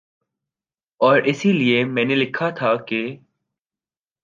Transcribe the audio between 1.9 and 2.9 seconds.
نے لکھا تھا